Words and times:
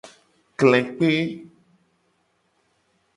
Kle 0.59 0.79
kpe. 0.95 1.11